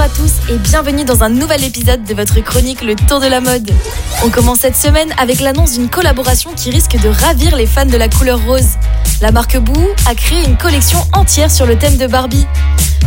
[0.00, 3.26] Bonjour à tous et bienvenue dans un nouvel épisode de votre chronique Le Tour de
[3.26, 3.70] la mode.
[4.24, 7.98] On commence cette semaine avec l'annonce d'une collaboration qui risque de ravir les fans de
[7.98, 8.78] la couleur rose.
[9.20, 12.46] La marque Boo a créé une collection entière sur le thème de Barbie.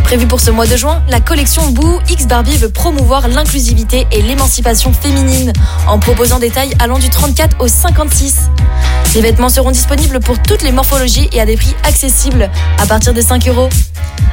[0.04, 4.22] Prévue pour ce mois de juin, la collection Boo X Barbie veut promouvoir l'inclusivité et
[4.22, 5.52] l'émancipation féminine
[5.88, 8.50] en proposant des tailles allant du 34 au 56.
[9.16, 12.48] Les vêtements seront disponibles pour toutes les morphologies et à des prix accessibles,
[12.78, 13.68] à partir de 5 euros.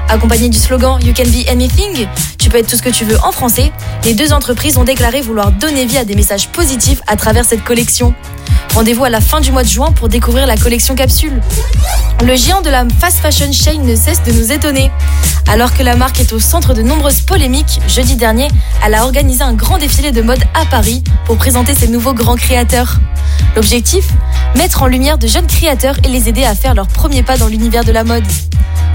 [0.09, 2.05] Accompagné du slogan You can be anything,
[2.51, 3.71] peux être tout ce que tu veux en français,
[4.03, 7.63] les deux entreprises ont déclaré vouloir donner vie à des messages positifs à travers cette
[7.63, 8.13] collection.
[8.73, 11.41] Rendez-vous à la fin du mois de juin pour découvrir la collection capsule.
[12.25, 14.91] Le géant de la fast fashion chain ne cesse de nous étonner.
[15.47, 18.49] Alors que la marque est au centre de nombreuses polémiques, jeudi dernier,
[18.85, 22.35] elle a organisé un grand défilé de mode à Paris pour présenter ses nouveaux grands
[22.35, 22.97] créateurs.
[23.55, 24.05] L'objectif
[24.55, 27.47] Mettre en lumière de jeunes créateurs et les aider à faire leur premier pas dans
[27.47, 28.25] l'univers de la mode.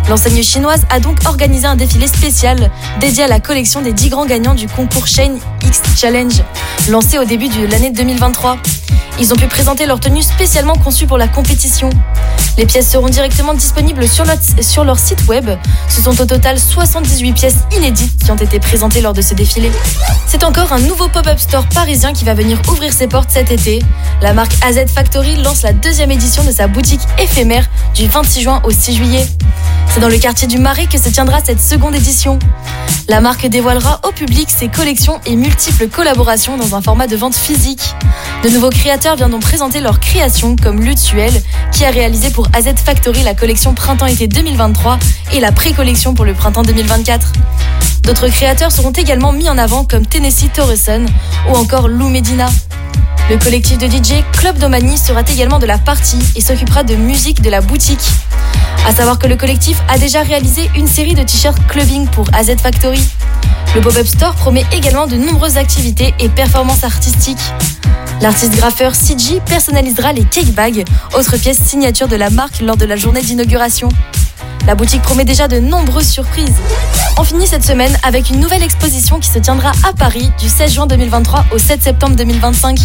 [0.09, 4.27] L'enseigne chinoise a donc organisé un défilé spécial dédié à la collection des 10 grands
[4.27, 6.43] gagnants du concours Shane X Challenge,
[6.89, 8.59] lancé au début de l'année 2023.
[9.19, 11.89] Ils ont pu présenter leur tenue spécialement conçue pour la compétition.
[12.59, 15.49] Les pièces seront directement disponibles sur leur, sur leur site web.
[15.89, 19.71] Ce sont au total 78 pièces inédites qui ont été présentées lors de ce défilé.
[20.27, 23.83] C'est encore un nouveau pop-up store parisien qui va venir ouvrir ses portes cet été.
[24.21, 28.61] La marque AZ Factory lance la deuxième édition de sa boutique éphémère du 26 juin
[28.65, 29.27] au 6 juillet.
[29.97, 32.39] C'est dans le quartier du Marais que se tiendra cette seconde édition.
[33.09, 37.35] La marque dévoilera au public ses collections et multiples collaborations dans un format de vente
[37.35, 37.95] physique.
[38.45, 41.33] De nouveaux créateurs viendront présenter leurs créations comme Lutsuel,
[41.73, 44.99] qui a réalisé pour AZ Factory la collection Printemps-été 2023
[45.33, 47.33] et la pré-collection pour le printemps 2024.
[48.03, 51.07] D'autres créateurs seront également mis en avant comme Tennessee Torreson
[51.49, 52.51] ou encore Lou Medina.
[53.29, 57.43] Le collectif de DJ Club Domani sera également de la partie et s'occupera de musique
[57.43, 58.09] de la boutique.
[58.87, 62.55] À savoir que le collectif a déjà réalisé une série de t-shirts clubbing pour AZ
[62.63, 63.01] Factory.
[63.75, 67.53] Le pop-up store promet également de nombreuses activités et performances artistiques.
[68.21, 72.85] L'artiste graffeur CG personnalisera les cake bags, autre pièce signature de la marque lors de
[72.85, 73.89] la journée d'inauguration.
[74.67, 76.57] La boutique promet déjà de nombreuses surprises.
[77.19, 80.73] On finit cette semaine avec une nouvelle exposition qui se tiendra à Paris du 16
[80.73, 82.77] juin 2023 au 7 septembre 2025.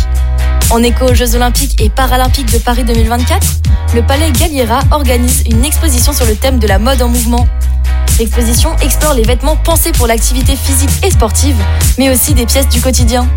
[0.70, 3.48] En écho aux Jeux Olympiques et Paralympiques de Paris 2024,
[3.96, 7.48] le Palais Galliera organise une exposition sur le thème de la mode en mouvement.
[8.20, 11.56] L'exposition explore les vêtements pensés pour l'activité physique et sportive,
[11.98, 13.28] mais aussi des pièces du quotidien.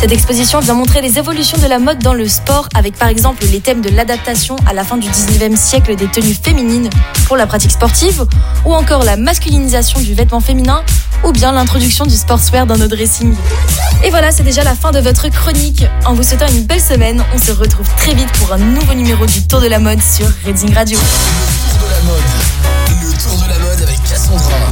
[0.00, 3.44] Cette exposition vient montrer les évolutions de la mode dans le sport avec par exemple
[3.50, 6.90] les thèmes de l'adaptation à la fin du 19e siècle des tenues féminines
[7.26, 8.26] pour la pratique sportive
[8.66, 10.82] ou encore la masculinisation du vêtement féminin
[11.24, 13.34] ou bien l'introduction du sportswear dans nos dressings.
[14.04, 15.84] Et voilà, c'est déjà la fin de votre chronique.
[16.04, 19.24] En vous souhaitant une belle semaine, on se retrouve très vite pour un nouveau numéro
[19.24, 20.98] du Tour de la mode sur Reading Radio.
[24.14, 24.64] à.